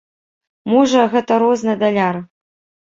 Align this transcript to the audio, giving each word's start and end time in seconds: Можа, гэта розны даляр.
Можа, 0.73 1.05
гэта 1.13 1.39
розны 1.45 1.73
даляр. 1.87 2.15